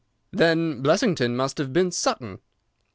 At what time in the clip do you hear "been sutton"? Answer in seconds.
1.71-2.39